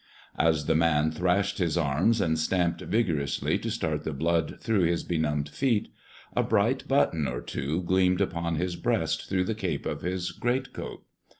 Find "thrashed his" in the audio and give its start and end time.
1.11-1.77